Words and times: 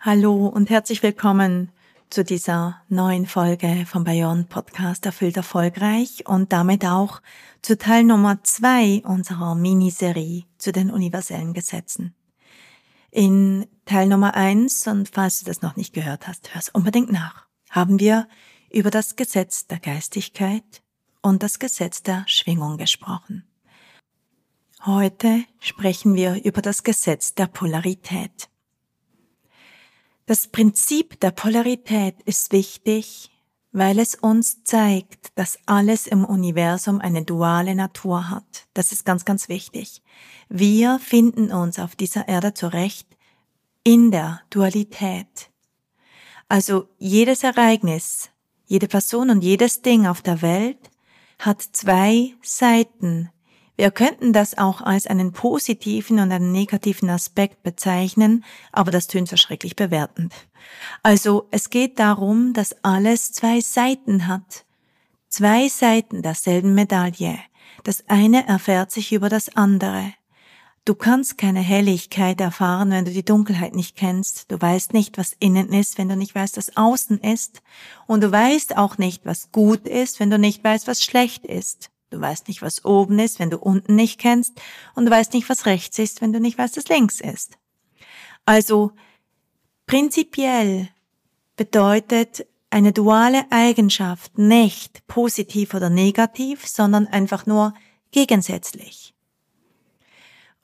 Hallo 0.00 0.46
und 0.46 0.70
herzlich 0.70 1.02
willkommen 1.02 1.72
zu 2.08 2.22
dieser 2.22 2.80
neuen 2.88 3.26
Folge 3.26 3.84
vom 3.84 4.04
Beyond 4.04 4.48
Podcast 4.48 5.04
Erfüllt 5.06 5.36
Erfolgreich 5.36 6.24
und 6.24 6.52
damit 6.52 6.84
auch 6.84 7.20
zu 7.62 7.76
Teil 7.76 8.04
Nummer 8.04 8.44
zwei 8.44 9.02
unserer 9.04 9.56
Miniserie 9.56 10.44
zu 10.56 10.70
den 10.70 10.92
universellen 10.92 11.52
Gesetzen. 11.52 12.14
In 13.10 13.66
Teil 13.86 14.06
Nummer 14.06 14.34
eins, 14.34 14.86
und 14.86 15.08
falls 15.08 15.40
du 15.40 15.46
das 15.46 15.62
noch 15.62 15.74
nicht 15.74 15.94
gehört 15.94 16.28
hast, 16.28 16.54
hör 16.54 16.60
es 16.60 16.68
unbedingt 16.68 17.10
nach, 17.10 17.48
haben 17.68 17.98
wir 17.98 18.28
über 18.70 18.92
das 18.92 19.16
Gesetz 19.16 19.66
der 19.66 19.80
Geistigkeit 19.80 20.80
und 21.22 21.42
das 21.42 21.58
Gesetz 21.58 22.04
der 22.04 22.22
Schwingung 22.28 22.76
gesprochen. 22.76 23.48
Heute 24.86 25.42
sprechen 25.58 26.14
wir 26.14 26.44
über 26.44 26.62
das 26.62 26.84
Gesetz 26.84 27.34
der 27.34 27.48
Polarität. 27.48 28.48
Das 30.28 30.46
Prinzip 30.46 31.18
der 31.20 31.30
Polarität 31.30 32.16
ist 32.26 32.52
wichtig, 32.52 33.30
weil 33.72 33.98
es 33.98 34.14
uns 34.14 34.62
zeigt, 34.62 35.32
dass 35.36 35.58
alles 35.64 36.06
im 36.06 36.22
Universum 36.22 37.00
eine 37.00 37.24
duale 37.24 37.74
Natur 37.74 38.28
hat. 38.28 38.66
Das 38.74 38.92
ist 38.92 39.06
ganz, 39.06 39.24
ganz 39.24 39.48
wichtig. 39.48 40.02
Wir 40.50 40.98
finden 40.98 41.50
uns 41.50 41.78
auf 41.78 41.96
dieser 41.96 42.28
Erde 42.28 42.52
zurecht 42.52 43.08
in 43.84 44.10
der 44.10 44.42
Dualität. 44.50 45.48
Also 46.46 46.90
jedes 46.98 47.42
Ereignis, 47.42 48.28
jede 48.66 48.86
Person 48.86 49.30
und 49.30 49.40
jedes 49.40 49.80
Ding 49.80 50.06
auf 50.06 50.20
der 50.20 50.42
Welt 50.42 50.90
hat 51.38 51.62
zwei 51.62 52.34
Seiten, 52.42 53.30
wir 53.78 53.92
könnten 53.92 54.32
das 54.32 54.58
auch 54.58 54.80
als 54.80 55.06
einen 55.06 55.32
positiven 55.32 56.18
und 56.18 56.32
einen 56.32 56.50
negativen 56.50 57.08
Aspekt 57.10 57.62
bezeichnen, 57.62 58.44
aber 58.72 58.90
das 58.90 59.06
tönt 59.06 59.28
so 59.28 59.36
schrecklich 59.36 59.76
bewertend. 59.76 60.34
Also 61.04 61.46
es 61.52 61.70
geht 61.70 62.00
darum, 62.00 62.54
dass 62.54 62.74
alles 62.82 63.30
zwei 63.30 63.60
Seiten 63.60 64.26
hat. 64.26 64.64
Zwei 65.28 65.68
Seiten 65.68 66.22
derselben 66.22 66.74
Medaille. 66.74 67.38
Das 67.84 68.02
eine 68.08 68.48
erfährt 68.48 68.90
sich 68.90 69.12
über 69.12 69.28
das 69.28 69.54
andere. 69.54 70.12
Du 70.84 70.96
kannst 70.96 71.38
keine 71.38 71.60
Helligkeit 71.60 72.40
erfahren, 72.40 72.90
wenn 72.90 73.04
du 73.04 73.12
die 73.12 73.24
Dunkelheit 73.24 73.76
nicht 73.76 73.94
kennst. 73.94 74.50
Du 74.50 74.60
weißt 74.60 74.92
nicht, 74.92 75.18
was 75.18 75.36
innen 75.38 75.72
ist, 75.72 75.98
wenn 75.98 76.08
du 76.08 76.16
nicht 76.16 76.34
weißt, 76.34 76.56
was 76.56 76.76
außen 76.76 77.20
ist. 77.20 77.62
Und 78.08 78.24
du 78.24 78.32
weißt 78.32 78.76
auch 78.76 78.98
nicht, 78.98 79.24
was 79.24 79.52
gut 79.52 79.86
ist, 79.86 80.18
wenn 80.18 80.30
du 80.30 80.38
nicht 80.38 80.64
weißt, 80.64 80.88
was 80.88 81.04
schlecht 81.04 81.46
ist. 81.46 81.90
Du 82.10 82.20
weißt 82.20 82.48
nicht, 82.48 82.62
was 82.62 82.84
oben 82.84 83.18
ist, 83.18 83.38
wenn 83.38 83.50
du 83.50 83.58
unten 83.58 83.94
nicht 83.94 84.18
kennst, 84.18 84.60
und 84.94 85.04
du 85.04 85.10
weißt 85.10 85.34
nicht, 85.34 85.48
was 85.48 85.66
rechts 85.66 85.98
ist, 85.98 86.20
wenn 86.20 86.32
du 86.32 86.40
nicht 86.40 86.58
weißt, 86.58 86.76
was 86.76 86.88
links 86.88 87.20
ist. 87.20 87.58
Also 88.46 88.92
prinzipiell 89.86 90.88
bedeutet 91.56 92.46
eine 92.70 92.92
duale 92.92 93.44
Eigenschaft 93.50 94.38
nicht 94.38 95.06
positiv 95.06 95.74
oder 95.74 95.90
negativ, 95.90 96.66
sondern 96.66 97.06
einfach 97.06 97.46
nur 97.46 97.74
gegensätzlich. 98.10 99.14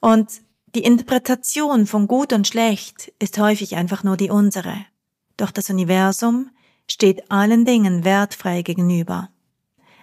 Und 0.01 0.43
die 0.75 0.83
Interpretation 0.83 1.87
von 1.87 2.09
gut 2.09 2.33
und 2.33 2.47
schlecht 2.47 3.13
ist 3.19 3.39
häufig 3.39 3.77
einfach 3.77 4.03
nur 4.03 4.17
die 4.17 4.31
unsere. 4.31 4.85
Doch 5.37 5.51
das 5.51 5.71
Universum 5.71 6.51
steht 6.91 7.31
allen 7.31 7.65
Dingen 7.65 8.05
wertfrei 8.05 8.63
gegenüber. 8.63 9.31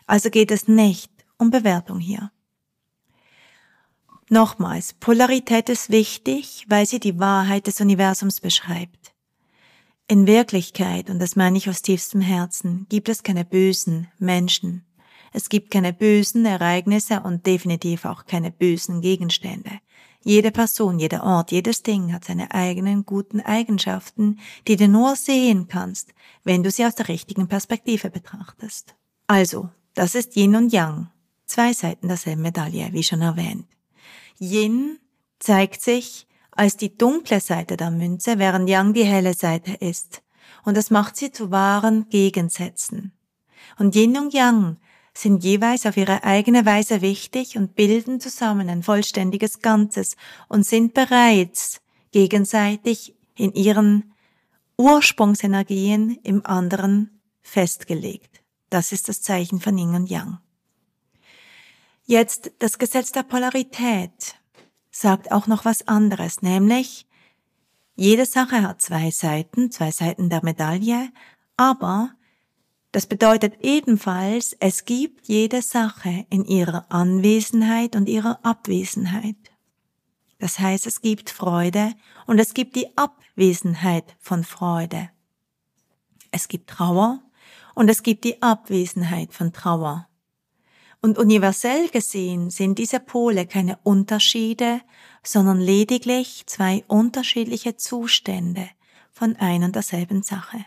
Also 0.08 0.30
geht 0.30 0.52
es 0.52 0.68
nicht 0.68 1.11
um 1.42 1.50
Bewertung 1.50 2.00
hier. 2.00 2.32
Nochmals, 4.30 4.94
Polarität 4.94 5.68
ist 5.68 5.90
wichtig, 5.90 6.66
weil 6.70 6.86
sie 6.86 7.00
die 7.00 7.20
Wahrheit 7.20 7.68
des 7.68 7.82
Universums 7.82 8.40
beschreibt. 8.40 9.14
In 10.08 10.28
Wirklichkeit, 10.28 11.10
und 11.10 11.20
das 11.20 11.36
meine 11.36 11.58
ich 11.58 11.68
aus 11.68 11.82
tiefstem 11.82 12.22
Herzen, 12.22 12.86
gibt 12.90 13.10
es 13.10 13.24
keine 13.24 13.44
bösen 13.44 14.08
Menschen. 14.20 14.86
Es 15.34 15.50
gibt 15.50 15.72
keine 15.72 15.94
bösen 15.94 16.46
Ereignisse 16.46 17.22
und 17.22 17.46
definitiv 17.46 18.06
auch 18.06 18.26
keine 18.26 18.52
bösen 18.52 19.02
Gegenstände. 19.02 19.72
Jede 20.24 20.52
Person, 20.52 21.00
jeder 21.00 21.24
Ort, 21.24 21.52
jedes 21.52 21.82
Ding 21.82 22.14
hat 22.14 22.26
seine 22.26 22.54
eigenen 22.54 23.06
guten 23.06 23.42
Eigenschaften, 23.42 24.40
die 24.68 24.76
du 24.76 24.88
nur 24.88 25.16
sehen 25.16 25.68
kannst, 25.68 26.14
wenn 26.44 26.62
du 26.62 26.70
sie 26.70 26.86
aus 26.86 26.96
der 26.96 27.08
richtigen 27.08 27.48
Perspektive 27.48 28.12
betrachtest. 28.12 28.96
Also, 29.28 29.70
das 29.94 30.14
ist 30.14 30.36
Yin 30.36 30.56
und 30.56 30.72
Yang, 30.72 31.08
zwei 31.52 31.74
Seiten 31.74 32.08
derselben 32.08 32.42
Medaille, 32.42 32.90
wie 32.92 33.04
schon 33.04 33.22
erwähnt. 33.22 33.68
Yin 34.40 35.00
zeigt 35.40 35.82
sich 35.82 36.28
als 36.52 36.78
die 36.78 36.98
dunkle 36.98 37.40
Seite 37.40 37.78
der 37.78 37.92
Münze, 37.92 38.40
während 38.40 38.70
Yang 38.70 38.94
die 38.94 39.04
helle 39.04 39.34
Seite 39.34 39.74
ist. 39.74 40.22
Und 40.64 40.78
das 40.78 40.90
macht 40.90 41.16
sie 41.16 41.32
zu 41.32 41.52
wahren 41.52 42.08
Gegensätzen. 42.10 43.14
Und 43.78 43.96
Yin 43.96 44.18
und 44.18 44.34
Yang 44.34 44.78
sind 45.14 45.44
jeweils 45.44 45.86
auf 45.86 45.98
ihre 45.98 46.24
eigene 46.24 46.66
Weise 46.66 47.02
wichtig 47.02 47.58
und 47.58 47.76
bilden 47.76 48.20
zusammen 48.20 48.70
ein 48.70 48.84
vollständiges 48.84 49.60
Ganzes 49.60 50.16
und 50.48 50.66
sind 50.66 50.94
bereits 50.94 51.82
gegenseitig 52.12 53.16
in 53.36 53.54
ihren 53.54 54.14
Ursprungsenergien 54.78 56.18
im 56.24 56.46
anderen 56.46 57.22
festgelegt. 57.42 58.42
Das 58.70 58.92
ist 58.92 59.10
das 59.10 59.22
Zeichen 59.22 59.60
von 59.60 59.78
Yin 59.78 59.96
und 59.96 60.10
Yang. 60.10 60.38
Jetzt 62.06 62.52
das 62.60 62.78
Gesetz 62.78 63.12
der 63.12 63.24
Polarität 63.24 64.36
sagt 64.90 65.32
auch 65.32 65.48
noch 65.48 65.66
was 65.66 65.88
anderes, 65.88 66.42
nämlich 66.42 67.08
jede 67.96 68.26
Sache 68.26 68.62
hat 68.64 68.82
zwei 68.82 69.12
Seiten, 69.12 69.72
zwei 69.72 69.92
Seiten 69.92 70.30
der 70.30 70.44
Medaille, 70.44 71.10
aber 71.56 72.12
das 72.92 73.06
bedeutet 73.06 73.62
ebenfalls, 73.62 74.56
es 74.60 74.84
gibt 74.84 75.28
jede 75.28 75.62
Sache 75.62 76.26
in 76.30 76.44
ihrer 76.44 76.86
Anwesenheit 76.90 77.96
und 77.96 78.10
ihrer 78.10 78.44
Abwesenheit. 78.44 79.38
Das 80.40 80.60
heißt, 80.60 80.88
es 80.88 81.02
gibt 81.02 81.30
Freude 81.30 81.94
und 82.26 82.40
es 82.40 82.54
gibt 82.54 82.76
die 82.76 82.98
Abwesenheit 82.98 84.18
von 84.20 84.44
Freude. 84.44 85.10
Es 86.32 86.48
gibt 86.48 86.70
Trauer 86.70 87.22
und 87.76 87.88
es 87.90 88.04
gibt 88.04 88.24
die 88.26 88.42
Abwesenheit 88.42 89.34
von 89.34 89.54
Trauer. 89.54 90.08
Und 91.02 91.18
universell 91.18 91.90
gesehen 91.90 92.52
sind 92.52 92.78
diese 92.78 93.00
Pole 93.00 93.48
keine 93.48 93.80
Unterschiede, 93.84 94.82
sondern 95.24 95.60
lediglich 95.60 96.44
zwei 96.46 96.84
unterschiedliche 96.88 97.76
Zustände 97.76 98.70
von 99.12 99.36
ein 99.36 99.64
und 99.64 99.76
derselben 99.76 100.22
Sache. 100.22 100.64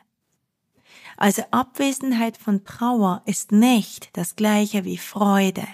Also 1.16 1.42
Abwesenheit 1.52 2.36
von 2.36 2.64
Trauer 2.64 3.22
ist 3.26 3.52
nicht 3.52 4.10
das 4.14 4.34
gleiche 4.34 4.84
wie 4.84 4.98
Freude. 4.98 5.66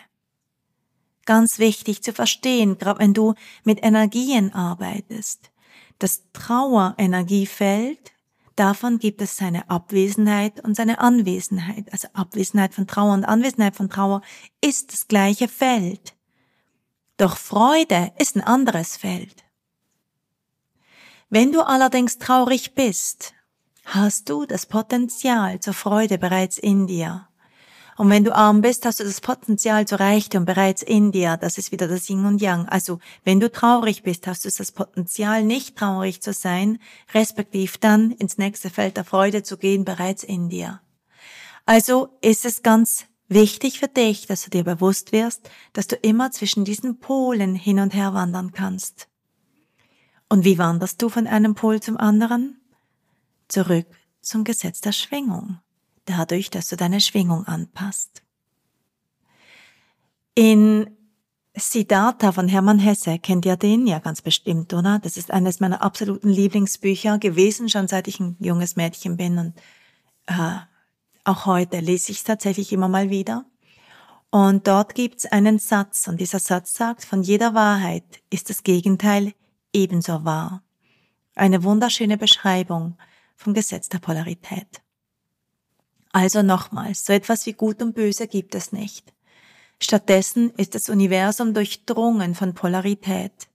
Ganz 1.24 1.58
wichtig 1.58 2.02
zu 2.02 2.12
verstehen, 2.12 2.76
gerade 2.76 3.00
wenn 3.00 3.14
du 3.14 3.34
mit 3.64 3.82
Energien 3.82 4.52
arbeitest. 4.52 5.50
Das 5.98 6.24
Trauerenergiefeld 6.32 8.12
Davon 8.60 8.98
gibt 8.98 9.22
es 9.22 9.38
seine 9.38 9.70
Abwesenheit 9.70 10.62
und 10.62 10.76
seine 10.76 10.98
Anwesenheit. 10.98 11.90
Also 11.92 12.08
Abwesenheit 12.12 12.74
von 12.74 12.86
Trauer 12.86 13.14
und 13.14 13.24
Anwesenheit 13.24 13.74
von 13.74 13.88
Trauer 13.88 14.20
ist 14.60 14.92
das 14.92 15.08
gleiche 15.08 15.48
Feld. 15.48 16.14
Doch 17.16 17.38
Freude 17.38 18.12
ist 18.18 18.36
ein 18.36 18.42
anderes 18.44 18.98
Feld. 18.98 19.44
Wenn 21.30 21.52
du 21.52 21.62
allerdings 21.66 22.18
traurig 22.18 22.74
bist, 22.74 23.32
hast 23.86 24.28
du 24.28 24.44
das 24.44 24.66
Potenzial 24.66 25.60
zur 25.60 25.72
Freude 25.72 26.18
bereits 26.18 26.58
in 26.58 26.86
dir. 26.86 27.29
Und 28.00 28.08
wenn 28.08 28.24
du 28.24 28.34
arm 28.34 28.62
bist, 28.62 28.86
hast 28.86 29.00
du 29.00 29.04
das 29.04 29.20
Potenzial 29.20 29.86
zur 29.86 30.00
Reichtum 30.00 30.46
bereits 30.46 30.80
in 30.80 31.12
dir. 31.12 31.36
Das 31.36 31.58
ist 31.58 31.70
wieder 31.70 31.86
das 31.86 32.08
Yin 32.08 32.24
und 32.24 32.40
Yang. 32.40 32.66
Also, 32.66 32.98
wenn 33.24 33.40
du 33.40 33.52
traurig 33.52 34.02
bist, 34.02 34.26
hast 34.26 34.42
du 34.46 34.48
das 34.48 34.72
Potenzial, 34.72 35.44
nicht 35.44 35.76
traurig 35.76 36.22
zu 36.22 36.32
sein, 36.32 36.78
respektiv 37.12 37.76
dann 37.76 38.10
ins 38.12 38.38
nächste 38.38 38.70
Feld 38.70 38.96
der 38.96 39.04
Freude 39.04 39.42
zu 39.42 39.58
gehen, 39.58 39.84
bereits 39.84 40.24
in 40.24 40.48
dir. 40.48 40.80
Also 41.66 42.08
ist 42.22 42.46
es 42.46 42.62
ganz 42.62 43.04
wichtig 43.28 43.78
für 43.78 43.88
dich, 43.88 44.26
dass 44.26 44.44
du 44.44 44.48
dir 44.48 44.64
bewusst 44.64 45.12
wirst, 45.12 45.50
dass 45.74 45.86
du 45.86 45.96
immer 45.96 46.30
zwischen 46.30 46.64
diesen 46.64 47.00
Polen 47.00 47.54
hin 47.54 47.80
und 47.80 47.92
her 47.92 48.14
wandern 48.14 48.52
kannst. 48.52 49.08
Und 50.30 50.46
wie 50.46 50.56
wanderst 50.56 51.02
du 51.02 51.10
von 51.10 51.26
einem 51.26 51.54
Pol 51.54 51.82
zum 51.82 51.98
anderen? 51.98 52.62
Zurück 53.48 53.88
zum 54.22 54.44
Gesetz 54.44 54.80
der 54.80 54.92
Schwingung, 54.92 55.58
dadurch, 56.10 56.50
dass 56.50 56.68
du 56.68 56.76
deine 56.76 57.00
Schwingung 57.00 57.44
anpasst. 57.46 58.22
In 60.34 60.90
Siddhartha 61.54 62.32
von 62.32 62.48
Hermann 62.48 62.78
Hesse, 62.78 63.18
kennt 63.18 63.44
ihr 63.44 63.56
den? 63.56 63.86
Ja, 63.86 63.98
ganz 63.98 64.22
bestimmt, 64.22 64.72
oder? 64.72 64.98
Das 64.98 65.16
ist 65.16 65.30
eines 65.30 65.60
meiner 65.60 65.82
absoluten 65.82 66.28
Lieblingsbücher 66.28 67.18
gewesen, 67.18 67.68
schon 67.68 67.88
seit 67.88 68.08
ich 68.08 68.20
ein 68.20 68.36
junges 68.38 68.76
Mädchen 68.76 69.16
bin 69.16 69.38
und 69.38 69.54
äh, 70.26 70.58
auch 71.24 71.46
heute 71.46 71.80
lese 71.80 72.12
ich 72.12 72.18
es 72.18 72.24
tatsächlich 72.24 72.72
immer 72.72 72.88
mal 72.88 73.10
wieder. 73.10 73.44
Und 74.30 74.68
dort 74.68 74.94
gibt's 74.94 75.26
einen 75.26 75.58
Satz, 75.58 76.06
und 76.06 76.20
dieser 76.20 76.38
Satz 76.38 76.74
sagt, 76.74 77.04
von 77.04 77.22
jeder 77.22 77.52
Wahrheit 77.54 78.22
ist 78.30 78.48
das 78.48 78.62
Gegenteil 78.62 79.34
ebenso 79.72 80.24
wahr. 80.24 80.62
Eine 81.34 81.64
wunderschöne 81.64 82.16
Beschreibung 82.16 82.96
vom 83.36 83.54
Gesetz 83.54 83.88
der 83.88 83.98
Polarität. 83.98 84.82
Also 86.12 86.42
nochmals, 86.42 87.04
so 87.04 87.12
etwas 87.12 87.46
wie 87.46 87.52
Gut 87.52 87.82
und 87.82 87.94
Böse 87.94 88.26
gibt 88.26 88.54
es 88.54 88.72
nicht. 88.72 89.12
Stattdessen 89.80 90.50
ist 90.56 90.74
das 90.74 90.88
Universum 90.88 91.54
durchdrungen 91.54 92.34
von 92.34 92.54
Polarität. 92.54 93.48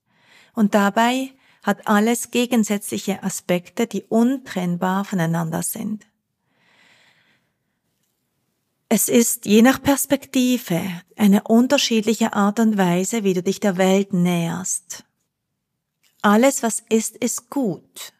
Und 0.54 0.74
dabei 0.74 1.30
hat 1.62 1.86
alles 1.86 2.30
gegensätzliche 2.30 3.22
Aspekte, 3.22 3.86
die 3.86 4.04
untrennbar 4.04 5.04
voneinander 5.04 5.62
sind. 5.62 6.06
Es 8.88 9.08
ist 9.08 9.46
je 9.46 9.62
nach 9.62 9.82
Perspektive 9.82 10.80
eine 11.16 11.42
unterschiedliche 11.42 12.34
Art 12.34 12.60
und 12.60 12.78
Weise, 12.78 13.24
wie 13.24 13.34
du 13.34 13.42
dich 13.42 13.58
der 13.58 13.76
Welt 13.76 14.12
näherst. 14.12 15.04
Alles, 16.22 16.62
was 16.62 16.82
ist, 16.88 17.16
ist 17.16 17.50
gut. 17.50 18.12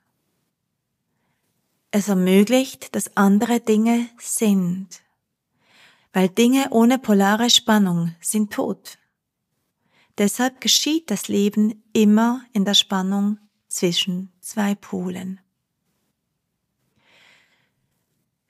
Es 1.96 2.08
ermöglicht, 2.08 2.94
dass 2.94 3.16
andere 3.16 3.58
Dinge 3.58 4.06
sind, 4.18 5.00
weil 6.12 6.28
Dinge 6.28 6.66
ohne 6.68 6.98
polare 6.98 7.48
Spannung 7.48 8.14
sind 8.20 8.52
tot. 8.52 8.98
Deshalb 10.18 10.60
geschieht 10.60 11.10
das 11.10 11.28
Leben 11.28 11.82
immer 11.94 12.44
in 12.52 12.66
der 12.66 12.74
Spannung 12.74 13.38
zwischen 13.68 14.30
zwei 14.42 14.74
Polen. 14.74 15.40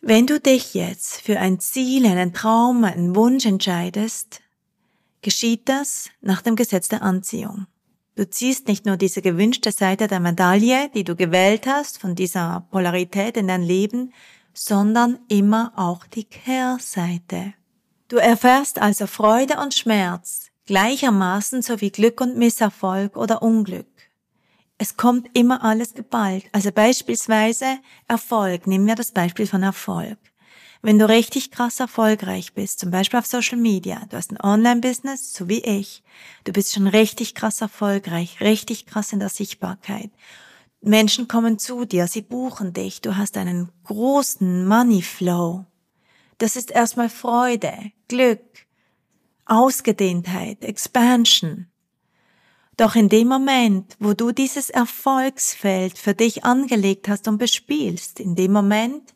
Wenn 0.01 0.27
du 0.27 0.41
dich 0.41 0.75
jetzt 0.75 1.21
für 1.21 1.39
ein 1.39 1.61
Ziel, 1.61 2.05
einen 2.07 2.35
Traum, 2.35 2.83
einen 2.83 3.15
Wunsch 3.15 3.47
entscheidest, 3.47 4.41
geschieht 5.23 5.69
das 5.69 6.11
nach 6.21 6.43
dem 6.43 6.57
Gesetz 6.57 6.89
der 6.89 7.03
Anziehung. 7.03 7.69
Du 8.17 8.29
ziehst 8.29 8.67
nicht 8.67 8.87
nur 8.87 8.97
diese 8.97 9.21
gewünschte 9.21 9.73
Seite 9.73 10.09
der 10.09 10.21
Medaille, 10.21 10.91
die 10.95 11.05
du 11.05 11.15
gewählt 11.15 11.67
hast, 11.67 12.01
von 12.01 12.15
dieser 12.15 12.67
Polarität 12.71 13.37
in 13.37 13.47
dein 13.47 13.63
Leben, 13.63 14.15
sondern 14.55 15.19
immer 15.29 15.73
auch 15.77 16.07
die 16.07 16.25
Kehrseite. 16.25 17.53
Du 18.09 18.17
erfährst 18.17 18.81
also 18.81 19.07
Freude 19.07 19.59
und 19.59 19.75
Schmerz 19.75 20.51
gleichermaßen 20.65 21.61
sowie 21.63 21.91
Glück 21.91 22.21
und 22.21 22.37
Misserfolg 22.37 23.17
oder 23.17 23.43
Unglück. 23.43 23.87
Es 24.79 24.97
kommt 24.97 25.29
immer 25.35 25.63
alles 25.63 25.95
geballt. 25.95 26.45
Also 26.53 26.73
beispielsweise 26.73 27.79
Erfolg. 28.09 28.67
Nehmen 28.67 28.87
wir 28.87 28.95
das 28.95 29.13
Beispiel 29.13 29.47
von 29.47 29.63
Erfolg. 29.63 30.19
Wenn 30.87 31.01
du 31.01 31.09
richtig 31.09 31.51
krass 31.51 31.81
erfolgreich 31.81 32.55
bist, 32.55 32.79
zum 32.79 32.93
Beispiel 32.93 33.19
auf 33.19 33.27
Social 33.27 33.59
Media, 33.59 34.07
du 34.09 34.17
hast 34.17 34.31
ein 34.31 34.41
Online-Business, 34.41 35.33
so 35.33 35.49
wie 35.49 35.59
ich, 35.59 36.05
du 36.45 36.53
bist 36.53 36.73
schon 36.73 36.87
richtig 36.87 37.35
krass 37.35 37.61
erfolgreich, 37.61 38.41
richtig 38.41 38.87
krass 38.87 39.13
in 39.13 39.19
der 39.19 39.29
Sichtbarkeit. 39.29 40.13
Menschen 40.81 41.27
kommen 41.27 41.59
zu 41.59 41.87
dir, 41.87 42.07
sie 42.07 42.23
buchen 42.23 42.73
dich, 42.73 43.01
du 43.01 43.17
hast 43.17 43.37
einen 43.37 43.73
großen 43.83 44.65
Money 44.65 45.03
Flow. 45.03 45.65
Das 46.39 46.55
ist 46.55 46.71
erstmal 46.71 47.09
Freude, 47.09 47.91
Glück, 48.07 48.45
Ausgedehntheit, 49.45 50.63
Expansion. 50.63 51.67
Doch 52.77 52.95
in 52.95 53.09
dem 53.09 53.27
Moment, 53.27 53.97
wo 53.99 54.13
du 54.13 54.31
dieses 54.31 54.71
Erfolgsfeld 54.71 55.99
für 55.99 56.15
dich 56.15 56.45
angelegt 56.45 57.09
hast 57.09 57.27
und 57.27 57.39
bespielst, 57.39 58.21
in 58.21 58.37
dem 58.37 58.53
Moment 58.53 59.16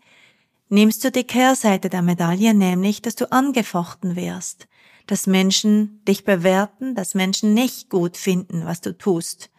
nimmst 0.71 1.05
du 1.05 1.11
die 1.11 1.25
Kehrseite 1.25 1.91
der 1.91 2.03
Medaille, 2.03 2.55
nämlich, 2.55 3.03
dass 3.03 3.17
du 3.17 3.31
angefochten 3.31 4.17
wirst, 4.17 4.67
dass 5.07 5.27
Menschen 5.27 6.03
dich 6.07 6.25
bewerten, 6.25 6.95
dass 6.95 7.15
Menschen 7.15 7.53
nicht 7.53 7.91
gut 7.91 8.17
finden, 8.17 8.65
was 8.65 8.81
du 8.81 8.97
tust. 8.97 9.51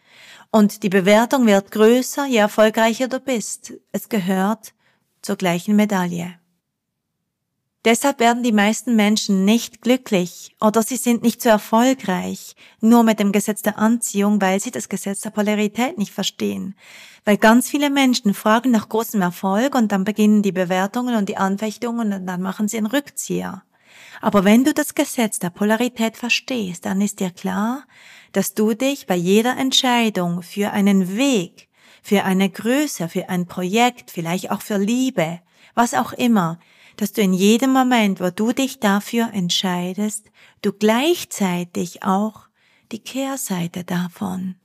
Und 0.50 0.82
die 0.82 0.88
Bewertung 0.88 1.46
wird 1.46 1.70
größer, 1.70 2.26
je 2.26 2.38
erfolgreicher 2.38 3.08
du 3.08 3.20
bist. 3.20 3.72
Es 3.92 4.08
gehört 4.08 4.74
zur 5.22 5.36
gleichen 5.36 5.76
Medaille. 5.76 6.41
Deshalb 7.84 8.20
werden 8.20 8.44
die 8.44 8.52
meisten 8.52 8.94
Menschen 8.94 9.44
nicht 9.44 9.82
glücklich 9.82 10.54
oder 10.60 10.84
sie 10.84 10.96
sind 10.96 11.24
nicht 11.24 11.42
so 11.42 11.48
erfolgreich, 11.48 12.54
nur 12.80 13.02
mit 13.02 13.18
dem 13.18 13.32
Gesetz 13.32 13.60
der 13.62 13.76
Anziehung, 13.76 14.40
weil 14.40 14.60
sie 14.60 14.70
das 14.70 14.88
Gesetz 14.88 15.22
der 15.22 15.30
Polarität 15.30 15.98
nicht 15.98 16.12
verstehen. 16.12 16.76
Weil 17.24 17.38
ganz 17.38 17.68
viele 17.68 17.90
Menschen 17.90 18.34
fragen 18.34 18.70
nach 18.70 18.88
großem 18.88 19.20
Erfolg 19.20 19.74
und 19.74 19.90
dann 19.90 20.04
beginnen 20.04 20.42
die 20.42 20.52
Bewertungen 20.52 21.16
und 21.16 21.28
die 21.28 21.36
Anfechtungen 21.36 22.12
und 22.12 22.26
dann 22.26 22.40
machen 22.40 22.68
sie 22.68 22.78
einen 22.78 22.86
Rückzieher. 22.86 23.64
Aber 24.20 24.44
wenn 24.44 24.62
du 24.62 24.72
das 24.72 24.94
Gesetz 24.94 25.40
der 25.40 25.50
Polarität 25.50 26.16
verstehst, 26.16 26.86
dann 26.86 27.00
ist 27.00 27.18
dir 27.18 27.30
klar, 27.30 27.84
dass 28.30 28.54
du 28.54 28.74
dich 28.74 29.08
bei 29.08 29.16
jeder 29.16 29.56
Entscheidung 29.56 30.42
für 30.42 30.70
einen 30.70 31.16
Weg, 31.16 31.68
für 32.00 32.22
eine 32.22 32.48
Größe, 32.48 33.08
für 33.08 33.28
ein 33.28 33.46
Projekt, 33.46 34.12
vielleicht 34.12 34.52
auch 34.52 34.62
für 34.62 34.78
Liebe, 34.78 35.40
was 35.74 35.94
auch 35.94 36.12
immer, 36.12 36.60
dass 36.96 37.12
du 37.12 37.22
in 37.22 37.32
jedem 37.32 37.72
Moment, 37.72 38.20
wo 38.20 38.30
du 38.30 38.52
dich 38.52 38.80
dafür 38.80 39.30
entscheidest, 39.32 40.30
du 40.62 40.72
gleichzeitig 40.72 42.02
auch 42.02 42.48
die 42.92 43.00
Kehrseite 43.00 43.84
davon 43.84 44.56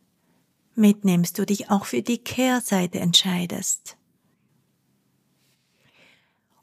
mitnimmst, 0.76 1.40
du 1.40 1.46
dich 1.46 1.70
auch 1.72 1.86
für 1.86 2.02
die 2.02 2.20
Kehrseite 2.20 3.00
entscheidest. 3.00 3.98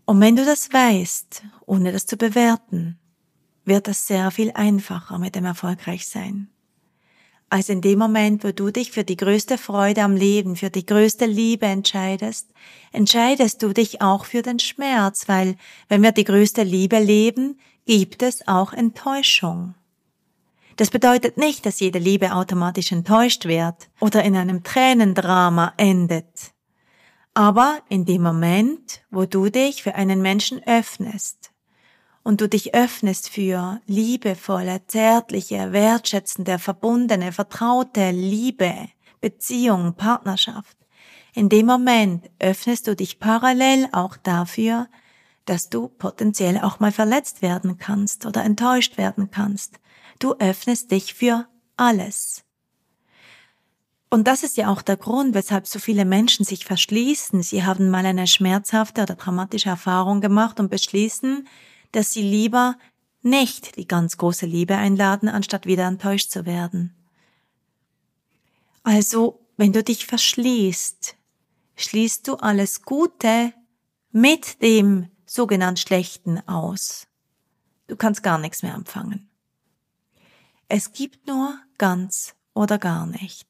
Und 0.05 0.21
wenn 0.21 0.37
du 0.37 0.45
das 0.45 0.73
weißt, 0.73 1.43
ohne 1.67 1.91
das 1.91 2.07
zu 2.07 2.17
bewerten, 2.17 2.99
wird 3.65 3.89
das 3.89 4.07
sehr 4.07 4.31
viel 4.31 4.53
einfacher 4.53 5.19
mit 5.19 5.35
dem 5.35 5.47
Erfolgreichsein 5.47 6.54
als 7.55 7.69
in 7.69 7.81
dem 7.81 8.01
Moment, 8.01 8.43
wo 8.43 8.51
du 8.51 8.73
dich 8.73 8.91
für 8.91 9.05
die 9.05 9.17
größte 9.17 9.59
Freude 9.59 10.03
am 10.03 10.17
Leben, 10.17 10.57
für 10.57 10.71
die 10.71 10.85
größte 10.85 11.25
Liebe 11.25 11.67
entscheidest, 11.67 12.49
entscheidest 12.91 13.63
du 13.63 13.73
dich 13.73 14.03
auch 14.03 14.25
für 14.25 14.43
den 14.43 14.59
Schmerz, 14.59 15.29
weil 15.29 15.55
wenn 15.89 16.03
wir 16.03 16.11
die 16.11 16.25
größte 16.25 16.65
Liebe 16.65 16.99
leben, 16.99 17.61
gibt 17.87 18.25
es 18.25 18.49
auch 18.49 18.73
Enttäuschung. 18.73 19.75
Das 20.75 20.91
bedeutet 20.91 21.39
nicht, 21.39 21.65
dass 21.65 21.79
jede 21.79 22.01
Liebe 22.01 22.35
automatisch 22.35 22.91
enttäuscht 22.91 23.45
wird 23.45 23.89
oder 24.01 24.25
in 24.25 24.35
einem 24.35 24.65
Tränendrama 24.65 25.75
endet. 25.77 26.53
Aber 27.35 27.79
in 27.89 28.05
dem 28.05 28.23
Moment, 28.23 29.03
wo 29.13 29.27
du 29.27 29.49
dich 29.49 29.85
für 29.85 29.95
einen 29.95 30.21
Menschen 30.23 30.61
öffnest, 30.67 31.53
und 32.25 32.41
du 32.41 32.49
dich 32.49 32.75
öffnest 32.75 33.29
für 33.29 33.81
liebevolle, 33.87 34.85
zärtliche, 34.89 35.73
wertschätzende, 35.73 36.59
verbundene, 36.59 37.31
vertraute 37.31 38.11
Liebe, 38.11 38.75
Beziehung, 39.21 39.95
Partnerschaft, 39.95 40.77
in 41.35 41.49
dem 41.49 41.67
Moment 41.67 42.31
öffnest 42.39 42.87
du 42.87 42.95
dich 42.95 43.19
parallel 43.19 43.89
auch 43.93 44.17
dafür, 44.17 44.89
dass 45.47 45.69
du 45.69 45.89
potenziell 45.89 46.59
auch 46.59 46.81
mal 46.81 46.93
verletzt 46.93 47.43
werden 47.43 47.77
kannst 47.77 48.25
oder 48.25 48.45
enttäuscht 48.45 48.97
werden 48.97 49.31
kannst. 49.31 49.81
Du 50.21 50.35
öffnest 50.39 50.93
dich 50.93 51.13
für 51.15 51.47
alles. 51.77 52.45
Und 54.11 54.29
das 54.29 54.45
ist 54.45 54.57
ja 54.57 54.69
auch 54.69 54.81
der 54.81 54.97
Grund, 54.97 55.35
weshalb 55.35 55.67
so 55.67 55.81
viele 55.81 56.05
Menschen 56.05 56.45
sich 56.45 56.65
verschließen. 56.65 57.43
Sie 57.43 57.65
haben 57.65 57.91
mal 57.91 58.07
eine 58.07 58.29
schmerzhafte 58.29 59.03
oder 59.03 59.17
dramatische 59.17 59.71
Erfahrung 59.71 60.21
gemacht 60.21 60.61
und 60.61 60.71
beschließen, 60.71 61.49
dass 61.97 62.13
sie 62.13 62.23
lieber 62.23 62.77
nicht 63.23 63.77
die 63.77 63.89
ganz 63.89 64.17
große 64.17 64.47
Liebe 64.47 64.77
einladen, 64.77 65.29
anstatt 65.29 65.67
wieder 65.67 65.87
enttäuscht 65.87 66.31
zu 66.31 66.47
werden. 66.47 66.95
Also, 68.83 69.41
wenn 69.57 69.73
du 69.73 69.83
dich 69.83 70.07
verschließt, 70.07 71.17
schließt 71.77 72.29
du 72.29 72.37
alles 72.37 72.83
Gute 72.83 73.53
mit 74.13 74.63
dem 74.63 75.09
sogenannt 75.27 75.81
Schlechten 75.81 76.47
aus. 76.47 77.07
Du 77.87 77.97
kannst 77.97 78.23
gar 78.23 78.39
nichts 78.39 78.63
mehr 78.63 78.75
empfangen. 78.75 79.29
Es 80.69 80.93
gibt 80.93 81.27
nur 81.27 81.59
ganz 81.79 82.35
oder 82.55 82.79
gar 82.79 83.07
nicht. 83.07 83.49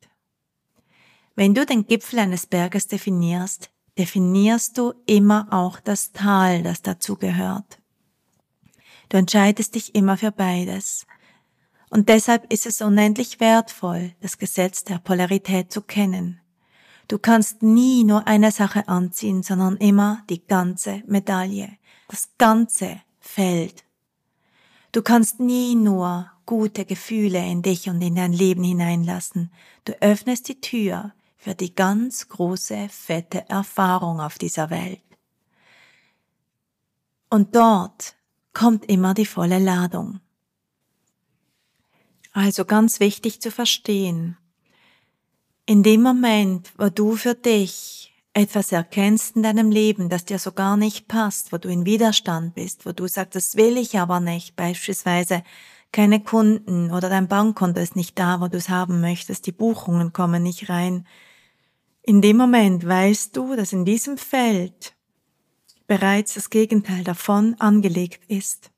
Wenn 1.34 1.54
du 1.54 1.66
den 1.66 1.86
Gipfel 1.86 2.20
eines 2.20 2.46
Berges 2.46 2.86
definierst, 2.86 3.70
definierst 3.98 4.78
du 4.78 4.94
immer 5.06 5.48
auch 5.50 5.80
das 5.80 6.12
Tal, 6.12 6.62
das 6.62 6.82
dazu 6.82 7.16
gehört. 7.16 7.80
Du 9.08 9.16
entscheidest 9.16 9.75
dich 9.75 9.94
immer 9.94 10.16
für 10.16 10.32
beides. 10.32 11.06
Und 11.90 12.08
deshalb 12.08 12.52
ist 12.52 12.66
es 12.66 12.82
unendlich 12.82 13.40
wertvoll, 13.40 14.12
das 14.20 14.38
Gesetz 14.38 14.84
der 14.84 14.99
Polarität 14.99 15.70
zu 15.70 15.82
kennen. 15.82 16.40
Du 17.06 17.18
kannst 17.18 17.62
nie 17.62 18.02
nur 18.02 18.26
eine 18.26 18.50
Sache 18.50 18.88
anziehen, 18.88 19.42
sondern 19.42 19.76
immer 19.76 20.25
die 20.30 20.44
ganze 20.46 21.02
Medaille, 21.06 21.68
das 22.08 22.30
ganze 22.38 23.00
Feld. 23.20 23.84
Du 24.92 25.02
kannst 25.02 25.38
nie 25.40 25.75
nur 25.75 26.30
gute 26.46 26.84
Gefühle 26.84 27.44
in 27.46 27.62
dich 27.62 27.88
und 27.88 28.00
in 28.00 28.14
dein 28.14 28.32
Leben 28.32 28.64
hineinlassen. 28.64 29.52
Du 29.84 29.92
öffnest 30.00 30.49
die 30.49 30.61
Tür 30.61 31.12
für 31.37 31.54
die 31.54 31.75
ganz 31.75 32.28
große, 32.28 32.88
fette 32.90 33.49
Erfahrung 33.49 34.20
auf 34.20 34.38
dieser 34.38 34.70
Welt. 34.70 35.02
Und 37.28 37.54
dort 37.54 38.16
kommt 38.54 38.87
immer 38.87 39.12
die 39.14 39.26
volle 39.26 39.58
Ladung. 39.58 40.20
Also 42.32 42.64
ganz 42.64 42.99
wichtig 43.00 43.40
zu 43.40 43.50
verstehen, 43.50 44.37
in 45.66 45.82
dem 45.82 46.02
Moment, 46.02 46.73
wo 46.76 46.88
du 46.88 47.16
für 47.16 47.34
dich 47.34 48.12
etwas 48.34 48.73
erkennst 48.73 49.37
in 49.37 49.42
deinem 49.42 49.70
Leben, 49.70 50.08
das 50.08 50.25
dir 50.25 50.38
so 50.38 50.52
gar 50.52 50.76
nicht 50.76 51.06
passt, 51.06 51.52
wo 51.52 51.58
du 51.58 51.68
in 51.68 51.87
Widerstand 51.87 52.54
bist, 52.54 52.84
wo 52.84 52.92
du 52.92 53.06
sagst, 53.06 53.37
das 53.37 53.56
will 53.56 53.76
ich 53.76 53.99
aber 53.99 54.20
nicht, 54.20 54.56
beispielsweise 54.56 55.44
keine 55.92 56.20
Kunden 56.20 56.90
oder 56.90 57.08
dein 57.08 57.28
Bankkonto 57.28 57.80
ist 57.80 57.94
nicht 57.94 58.18
da, 58.18 58.40
wo 58.40 58.49
du 58.49 58.56
es 58.56 58.68
haben 58.68 59.00
möchtest, 59.00 59.46
die 59.46 59.52
Buchungen 59.52 60.12
kommen 60.12 60.42
nicht 60.42 60.68
rein, 60.68 61.06
in 62.02 62.20
dem 62.20 62.37
Moment 62.37 62.87
weißt 62.87 63.34
du, 63.37 63.54
dass 63.56 63.73
in 63.73 63.84
diesem 63.84 64.18
Feld 64.18 64.93
bereits 65.86 66.34
das 66.34 66.50
Gegenteil 66.50 67.04
davon 67.04 67.54
angelegt 67.58 68.20
ist. 68.28 68.70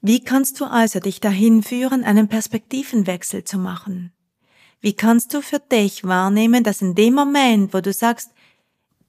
Wie 0.00 0.20
kannst 0.20 0.60
du 0.60 0.66
also 0.66 1.00
dich 1.00 1.20
dahin 1.20 1.62
führen, 1.62 2.04
einen 2.04 2.28
Perspektivenwechsel 2.28 3.44
zu 3.44 3.58
machen? 3.58 4.12
Wie 4.80 4.92
kannst 4.92 5.34
du 5.34 5.42
für 5.42 5.58
dich 5.58 6.04
wahrnehmen, 6.04 6.62
dass 6.62 6.82
in 6.82 6.94
dem 6.94 7.14
Moment, 7.14 7.74
wo 7.74 7.80
du 7.80 7.92
sagst, 7.92 8.30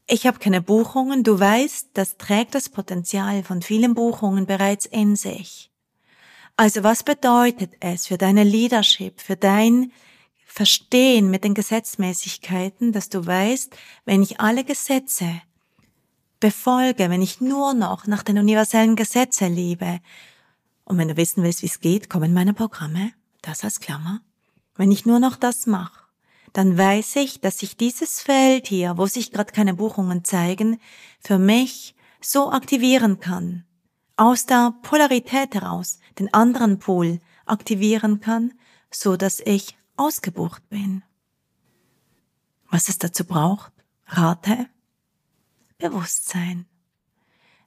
ich 0.07 0.25
habe 0.25 0.39
keine 0.39 0.61
Buchungen, 0.61 1.23
du 1.23 1.37
weißt, 1.37 1.89
das 1.93 2.17
trägt 2.17 2.55
das 2.55 2.69
Potenzial 2.69 3.43
von 3.43 3.61
vielen 3.61 3.93
Buchungen 3.93 4.45
bereits 4.45 4.85
in 4.85 5.15
sich. 5.17 5.69
Also 6.55 6.83
was 6.83 7.03
bedeutet 7.03 7.73
es 7.81 8.07
für 8.07 8.17
deine 8.17 8.43
Leadership, 8.43 9.21
für 9.21 9.35
dein 9.35 9.91
Verstehen 10.57 11.29
mit 11.29 11.43
den 11.43 11.53
Gesetzmäßigkeiten, 11.53 12.91
dass 12.91 13.09
du 13.09 13.23
weißt, 13.23 13.77
wenn 14.05 14.23
ich 14.23 14.39
alle 14.39 14.63
Gesetze 14.63 15.39
befolge, 16.39 17.11
wenn 17.11 17.21
ich 17.21 17.39
nur 17.39 17.75
noch 17.75 18.07
nach 18.07 18.23
den 18.23 18.39
universellen 18.39 18.95
Gesetzen 18.95 19.53
lebe, 19.53 19.99
und 20.83 20.97
wenn 20.97 21.09
du 21.09 21.15
wissen 21.15 21.43
willst, 21.43 21.61
wie 21.61 21.67
es 21.67 21.79
geht, 21.79 22.09
kommen 22.09 22.33
meine 22.33 22.55
Programme, 22.55 23.11
das 23.43 23.63
als 23.63 23.79
Klammer. 23.79 24.21
Wenn 24.75 24.91
ich 24.91 25.05
nur 25.05 25.19
noch 25.19 25.35
das 25.35 25.67
mache, 25.67 26.07
dann 26.53 26.75
weiß 26.75 27.17
ich, 27.17 27.39
dass 27.39 27.59
sich 27.59 27.77
dieses 27.77 28.19
Feld 28.21 28.65
hier, 28.65 28.97
wo 28.97 29.05
sich 29.05 29.31
gerade 29.31 29.53
keine 29.53 29.75
Buchungen 29.75 30.23
zeigen, 30.23 30.81
für 31.19 31.37
mich 31.37 31.93
so 32.19 32.51
aktivieren 32.51 33.19
kann, 33.19 33.63
aus 34.15 34.47
der 34.47 34.73
Polarität 34.81 35.53
heraus 35.53 35.99
den 36.17 36.33
anderen 36.33 36.79
Pol 36.79 37.19
aktivieren 37.45 38.21
kann, 38.21 38.55
so 38.89 39.17
dass 39.17 39.39
ich 39.39 39.76
ausgebucht 39.97 40.67
bin. 40.69 41.03
Was 42.69 42.89
es 42.89 42.97
dazu 42.97 43.25
braucht, 43.25 43.71
rate, 44.07 44.67
Bewusstsein. 45.77 46.65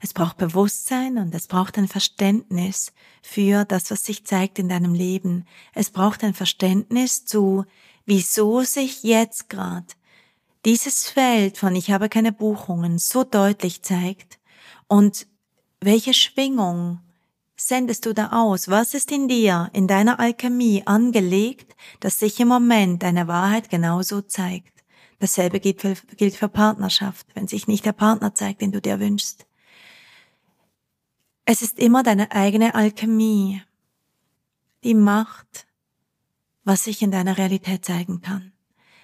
Es 0.00 0.14
braucht 0.14 0.38
Bewusstsein 0.38 1.18
und 1.18 1.34
es 1.34 1.46
braucht 1.46 1.76
ein 1.76 1.86
Verständnis 1.86 2.92
für 3.22 3.64
das, 3.64 3.90
was 3.90 4.02
sich 4.02 4.24
zeigt 4.24 4.58
in 4.58 4.68
deinem 4.68 4.94
Leben. 4.94 5.44
Es 5.74 5.90
braucht 5.90 6.24
ein 6.24 6.34
Verständnis 6.34 7.26
zu, 7.26 7.66
wieso 8.06 8.62
sich 8.62 9.02
jetzt 9.02 9.50
gerade 9.50 9.86
dieses 10.64 11.08
Feld 11.08 11.58
von 11.58 11.74
ich 11.74 11.90
habe 11.90 12.08
keine 12.08 12.32
Buchungen 12.32 12.98
so 12.98 13.24
deutlich 13.24 13.82
zeigt 13.82 14.38
und 14.88 15.26
welche 15.80 16.14
Schwingung 16.14 17.00
sendest 17.66 18.06
du 18.06 18.14
da 18.14 18.30
aus? 18.32 18.68
Was 18.68 18.94
ist 18.94 19.10
in 19.12 19.28
dir, 19.28 19.70
in 19.72 19.86
deiner 19.86 20.20
Alchemie 20.20 20.82
angelegt, 20.86 21.76
dass 22.00 22.18
sich 22.18 22.40
im 22.40 22.48
Moment 22.48 23.02
deine 23.02 23.28
Wahrheit 23.28 23.70
genauso 23.70 24.20
zeigt? 24.20 24.84
Dasselbe 25.18 25.60
gilt 25.60 25.80
für, 25.80 25.94
gilt 26.16 26.34
für 26.34 26.48
Partnerschaft, 26.48 27.26
wenn 27.34 27.46
sich 27.46 27.68
nicht 27.68 27.84
der 27.84 27.92
Partner 27.92 28.34
zeigt, 28.34 28.62
den 28.62 28.72
du 28.72 28.80
dir 28.80 29.00
wünschst. 29.00 29.46
Es 31.44 31.62
ist 31.62 31.78
immer 31.78 32.02
deine 32.02 32.32
eigene 32.32 32.74
Alchemie, 32.74 33.62
die 34.84 34.94
macht, 34.94 35.66
was 36.64 36.84
sich 36.84 37.02
in 37.02 37.10
deiner 37.10 37.36
Realität 37.36 37.84
zeigen 37.84 38.20
kann. 38.20 38.52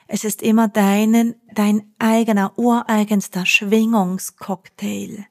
Es 0.06 0.24
ist 0.24 0.40
immer 0.42 0.68
deinen, 0.68 1.34
dein 1.52 1.92
eigener, 1.98 2.58
ureigenster 2.58 3.44
Schwingungscocktail, 3.44 5.26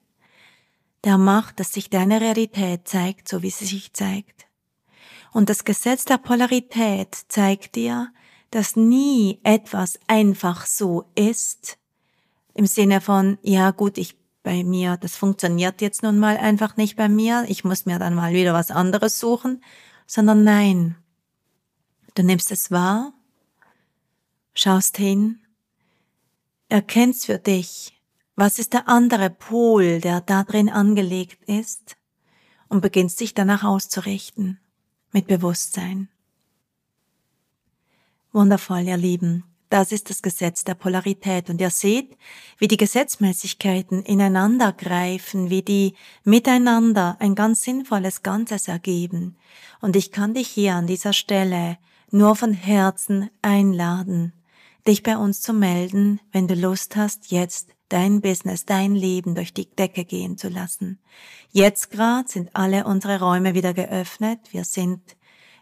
der 1.06 1.18
macht, 1.18 1.60
dass 1.60 1.72
sich 1.72 1.88
deine 1.88 2.20
Realität 2.20 2.86
zeigt, 2.86 3.28
so 3.28 3.42
wie 3.42 3.50
sie 3.50 3.64
sich 3.64 3.92
zeigt. 3.94 4.46
Und 5.32 5.48
das 5.48 5.64
Gesetz 5.64 6.04
der 6.04 6.18
Polarität 6.18 7.14
zeigt 7.28 7.76
dir, 7.76 8.12
dass 8.50 8.76
nie 8.76 9.40
etwas 9.44 9.98
einfach 10.08 10.66
so 10.66 11.04
ist, 11.14 11.78
im 12.54 12.66
Sinne 12.66 13.00
von, 13.00 13.38
ja 13.42 13.70
gut, 13.70 13.98
ich 13.98 14.16
bei 14.42 14.64
mir, 14.64 14.96
das 14.96 15.16
funktioniert 15.16 15.80
jetzt 15.80 16.02
nun 16.02 16.18
mal 16.18 16.36
einfach 16.36 16.76
nicht 16.76 16.96
bei 16.96 17.08
mir, 17.08 17.44
ich 17.48 17.64
muss 17.64 17.84
mir 17.84 17.98
dann 17.98 18.14
mal 18.14 18.32
wieder 18.32 18.54
was 18.54 18.70
anderes 18.70 19.18
suchen, 19.18 19.62
sondern 20.06 20.44
nein, 20.44 20.96
du 22.14 22.22
nimmst 22.22 22.50
es 22.52 22.70
wahr, 22.70 23.12
schaust 24.54 24.96
hin, 24.96 25.40
erkennst 26.68 27.26
für 27.26 27.38
dich, 27.38 27.95
was 28.36 28.58
ist 28.58 28.74
der 28.74 28.86
andere 28.86 29.30
Pol, 29.30 30.00
der 30.00 30.20
da 30.20 30.44
drin 30.44 30.68
angelegt 30.68 31.42
ist? 31.44 31.96
Und 32.68 32.82
beginnst 32.82 33.20
dich 33.20 33.32
danach 33.32 33.64
auszurichten. 33.64 34.58
Mit 35.12 35.26
Bewusstsein. 35.26 36.08
Wundervoll, 38.32 38.82
ihr 38.82 38.98
Lieben. 38.98 39.44
Das 39.70 39.90
ist 39.92 40.10
das 40.10 40.20
Gesetz 40.20 40.64
der 40.64 40.74
Polarität. 40.74 41.48
Und 41.48 41.60
ihr 41.60 41.70
seht, 41.70 42.16
wie 42.58 42.68
die 42.68 42.76
Gesetzmäßigkeiten 42.76 44.02
ineinander 44.02 44.72
greifen, 44.72 45.48
wie 45.48 45.62
die 45.62 45.94
miteinander 46.24 47.16
ein 47.20 47.34
ganz 47.34 47.62
sinnvolles 47.62 48.22
Ganzes 48.22 48.68
ergeben. 48.68 49.36
Und 49.80 49.96
ich 49.96 50.12
kann 50.12 50.34
dich 50.34 50.48
hier 50.48 50.74
an 50.74 50.86
dieser 50.86 51.12
Stelle 51.12 51.78
nur 52.10 52.36
von 52.36 52.52
Herzen 52.52 53.30
einladen, 53.42 54.32
dich 54.86 55.02
bei 55.02 55.16
uns 55.16 55.40
zu 55.40 55.52
melden, 55.52 56.20
wenn 56.32 56.46
du 56.46 56.54
Lust 56.54 56.96
hast, 56.96 57.30
jetzt 57.30 57.75
dein 57.88 58.20
Business, 58.20 58.64
dein 58.64 58.94
Leben 58.94 59.34
durch 59.34 59.54
die 59.54 59.66
Decke 59.66 60.04
gehen 60.04 60.38
zu 60.38 60.48
lassen. 60.48 60.98
Jetzt 61.50 61.90
gerade 61.90 62.28
sind 62.28 62.50
alle 62.54 62.84
unsere 62.84 63.20
Räume 63.20 63.54
wieder 63.54 63.74
geöffnet. 63.74 64.40
Wir 64.50 64.64
sind 64.64 65.00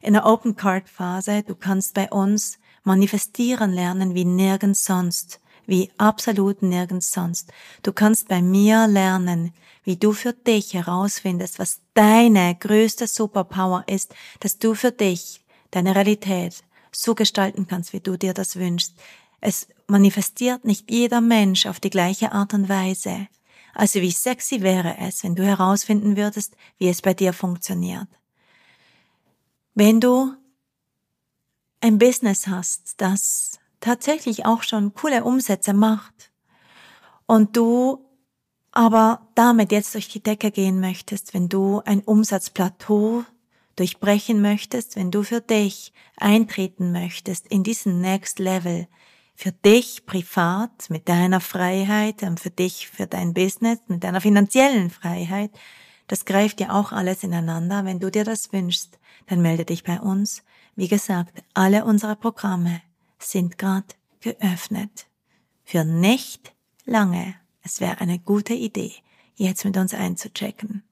in 0.00 0.14
der 0.14 0.26
Open 0.26 0.56
Card 0.56 0.88
Phase. 0.88 1.42
Du 1.42 1.54
kannst 1.54 1.94
bei 1.94 2.10
uns 2.10 2.58
manifestieren 2.82 3.72
lernen 3.72 4.14
wie 4.14 4.24
nirgends 4.24 4.84
sonst, 4.84 5.40
wie 5.66 5.90
absolut 5.96 6.62
nirgends 6.62 7.10
sonst. 7.10 7.52
Du 7.82 7.92
kannst 7.92 8.28
bei 8.28 8.42
mir 8.42 8.86
lernen, 8.86 9.52
wie 9.82 9.96
du 9.96 10.12
für 10.12 10.32
dich 10.32 10.74
herausfindest, 10.74 11.58
was 11.58 11.80
deine 11.94 12.54
größte 12.54 13.06
Superpower 13.06 13.84
ist, 13.86 14.14
dass 14.40 14.58
du 14.58 14.74
für 14.74 14.92
dich 14.92 15.44
deine 15.70 15.94
Realität 15.94 16.62
so 16.92 17.14
gestalten 17.14 17.66
kannst, 17.66 17.92
wie 17.92 18.00
du 18.00 18.16
dir 18.16 18.34
das 18.34 18.56
wünschst. 18.56 18.94
Es 19.40 19.68
manifestiert 19.86 20.64
nicht 20.64 20.90
jeder 20.90 21.20
Mensch 21.20 21.66
auf 21.66 21.80
die 21.80 21.90
gleiche 21.90 22.32
Art 22.32 22.54
und 22.54 22.68
Weise. 22.68 23.28
Also 23.74 24.00
wie 24.00 24.10
sexy 24.10 24.62
wäre 24.62 24.96
es, 24.98 25.24
wenn 25.24 25.34
du 25.34 25.44
herausfinden 25.44 26.16
würdest, 26.16 26.56
wie 26.78 26.88
es 26.88 27.02
bei 27.02 27.14
dir 27.14 27.32
funktioniert. 27.32 28.08
Wenn 29.74 30.00
du 30.00 30.32
ein 31.80 31.98
Business 31.98 32.46
hast, 32.46 32.94
das 32.98 33.58
tatsächlich 33.80 34.46
auch 34.46 34.62
schon 34.62 34.94
coole 34.94 35.24
Umsätze 35.24 35.74
macht 35.74 36.30
und 37.26 37.56
du 37.56 38.04
aber 38.72 39.28
damit 39.34 39.70
jetzt 39.70 39.94
durch 39.94 40.08
die 40.08 40.22
Decke 40.22 40.50
gehen 40.50 40.80
möchtest, 40.80 41.34
wenn 41.34 41.48
du 41.48 41.80
ein 41.84 42.00
Umsatzplateau 42.00 43.24
durchbrechen 43.76 44.40
möchtest, 44.40 44.96
wenn 44.96 45.10
du 45.10 45.22
für 45.22 45.40
dich 45.40 45.92
eintreten 46.16 46.92
möchtest 46.92 47.46
in 47.48 47.62
diesen 47.62 48.00
Next 48.00 48.38
Level, 48.38 48.88
für 49.34 49.52
dich 49.52 50.06
privat, 50.06 50.88
mit 50.90 51.08
deiner 51.08 51.40
Freiheit, 51.40 52.22
und 52.22 52.40
für 52.40 52.50
dich, 52.50 52.88
für 52.88 53.06
dein 53.06 53.34
Business, 53.34 53.78
mit 53.88 54.04
deiner 54.04 54.20
finanziellen 54.20 54.90
Freiheit. 54.90 55.50
Das 56.06 56.24
greift 56.24 56.60
ja 56.60 56.70
auch 56.70 56.92
alles 56.92 57.24
ineinander. 57.24 57.84
Wenn 57.84 57.98
du 57.98 58.10
dir 58.10 58.24
das 58.24 58.52
wünschst, 58.52 58.98
dann 59.26 59.42
melde 59.42 59.64
dich 59.64 59.82
bei 59.84 60.00
uns. 60.00 60.42
Wie 60.76 60.88
gesagt, 60.88 61.42
alle 61.54 61.84
unsere 61.84 62.16
Programme 62.16 62.82
sind 63.18 63.58
gerade 63.58 63.86
geöffnet. 64.20 65.06
Für 65.64 65.84
nicht 65.84 66.52
lange. 66.84 67.34
Es 67.62 67.80
wäre 67.80 67.98
eine 68.00 68.18
gute 68.18 68.54
Idee, 68.54 68.92
jetzt 69.36 69.64
mit 69.64 69.76
uns 69.76 69.94
einzuchecken. 69.94 70.82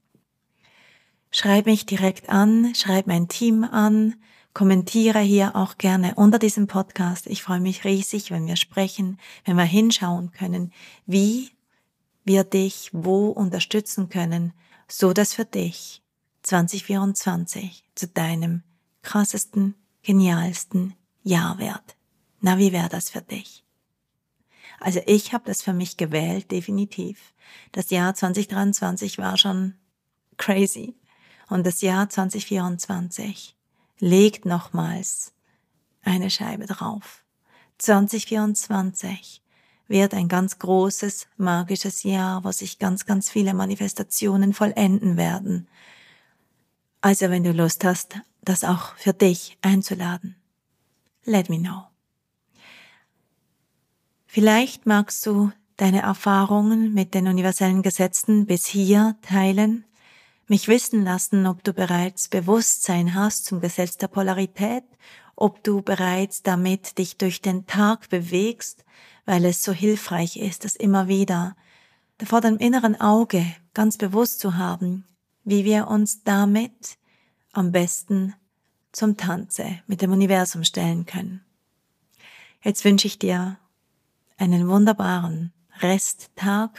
Schreib 1.30 1.66
mich 1.66 1.86
direkt 1.86 2.28
an, 2.28 2.74
schreib 2.74 3.06
mein 3.06 3.28
Team 3.28 3.64
an, 3.64 4.14
kommentiere 4.54 5.20
hier 5.20 5.56
auch 5.56 5.78
gerne 5.78 6.14
unter 6.16 6.38
diesem 6.38 6.66
Podcast. 6.66 7.26
Ich 7.26 7.42
freue 7.42 7.60
mich 7.60 7.84
riesig, 7.84 8.30
wenn 8.30 8.46
wir 8.46 8.56
sprechen, 8.56 9.18
wenn 9.44 9.56
wir 9.56 9.64
hinschauen 9.64 10.32
können, 10.32 10.72
wie 11.06 11.50
wir 12.24 12.44
dich 12.44 12.90
wo 12.92 13.28
unterstützen 13.28 14.08
können, 14.08 14.52
so 14.88 15.12
dass 15.12 15.34
für 15.34 15.44
dich 15.44 16.02
2024 16.42 17.84
zu 17.94 18.08
deinem 18.08 18.62
krassesten, 19.02 19.74
genialsten 20.02 20.94
Jahr 21.22 21.58
wird. 21.58 21.96
Na, 22.40 22.58
wie 22.58 22.72
wäre 22.72 22.88
das 22.88 23.10
für 23.10 23.22
dich? 23.22 23.64
Also 24.80 25.00
ich 25.06 25.32
habe 25.32 25.44
das 25.46 25.62
für 25.62 25.72
mich 25.72 25.96
gewählt, 25.96 26.50
definitiv. 26.50 27.34
Das 27.70 27.90
Jahr 27.90 28.14
2023 28.14 29.18
war 29.18 29.36
schon 29.38 29.74
crazy. 30.36 30.96
Und 31.48 31.66
das 31.66 31.82
Jahr 31.82 32.08
2024 32.08 33.56
legt 34.02 34.46
nochmals 34.46 35.32
eine 36.02 36.28
Scheibe 36.28 36.66
drauf. 36.66 37.22
2024 37.78 39.42
wird 39.86 40.12
ein 40.12 40.26
ganz 40.26 40.58
großes, 40.58 41.28
magisches 41.36 42.02
Jahr, 42.02 42.42
wo 42.42 42.50
sich 42.50 42.80
ganz, 42.80 43.06
ganz 43.06 43.30
viele 43.30 43.54
Manifestationen 43.54 44.54
vollenden 44.54 45.16
werden. 45.16 45.68
Also 47.00 47.30
wenn 47.30 47.44
du 47.44 47.52
Lust 47.52 47.84
hast, 47.84 48.18
das 48.42 48.64
auch 48.64 48.96
für 48.96 49.12
dich 49.12 49.56
einzuladen, 49.62 50.34
let 51.24 51.48
me 51.48 51.60
know. 51.60 51.84
Vielleicht 54.26 54.84
magst 54.84 55.24
du 55.26 55.52
deine 55.76 56.02
Erfahrungen 56.02 56.92
mit 56.92 57.14
den 57.14 57.28
universellen 57.28 57.82
Gesetzen 57.82 58.46
bis 58.46 58.66
hier 58.66 59.16
teilen, 59.22 59.84
mich 60.52 60.68
wissen 60.68 61.02
lassen, 61.02 61.46
ob 61.46 61.64
du 61.64 61.72
bereits 61.72 62.28
Bewusstsein 62.28 63.14
hast 63.14 63.46
zum 63.46 63.62
Gesetz 63.62 63.96
der 63.96 64.08
Polarität, 64.08 64.84
ob 65.34 65.64
du 65.64 65.80
bereits 65.80 66.42
damit 66.42 66.98
dich 66.98 67.16
durch 67.16 67.40
den 67.40 67.64
Tag 67.66 68.10
bewegst, 68.10 68.84
weil 69.24 69.46
es 69.46 69.64
so 69.64 69.72
hilfreich 69.72 70.36
ist, 70.36 70.66
das 70.66 70.76
immer 70.76 71.08
wieder 71.08 71.56
vor 72.22 72.42
deinem 72.42 72.58
inneren 72.58 73.00
Auge 73.00 73.46
ganz 73.72 73.96
bewusst 73.96 74.40
zu 74.40 74.58
haben, 74.58 75.06
wie 75.42 75.64
wir 75.64 75.88
uns 75.88 76.22
damit 76.22 76.98
am 77.52 77.72
besten 77.72 78.34
zum 78.92 79.16
Tanze 79.16 79.80
mit 79.86 80.02
dem 80.02 80.12
Universum 80.12 80.64
stellen 80.64 81.06
können. 81.06 81.40
Jetzt 82.62 82.84
wünsche 82.84 83.06
ich 83.06 83.18
dir 83.18 83.58
einen 84.36 84.68
wunderbaren 84.68 85.54
Resttag, 85.80 86.78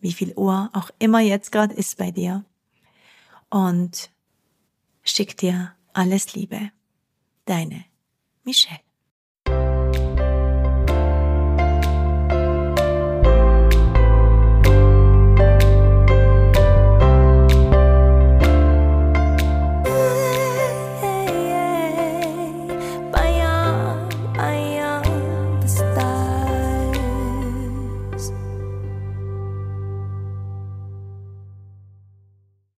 wie 0.00 0.12
viel 0.12 0.34
Uhr 0.34 0.70
auch 0.72 0.90
immer 0.98 1.20
jetzt 1.20 1.52
gerade 1.52 1.76
ist 1.76 1.98
bei 1.98 2.10
dir. 2.10 2.44
Und 3.52 4.10
schick 5.02 5.36
dir 5.36 5.76
alles 5.92 6.32
Liebe. 6.32 6.70
Deine 7.44 7.84
Michelle. 8.44 8.80